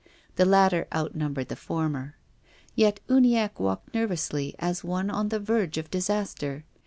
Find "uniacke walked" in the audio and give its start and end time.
3.07-3.93